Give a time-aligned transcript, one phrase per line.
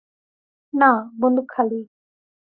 [0.73, 1.79] না, বন্দুক খালি।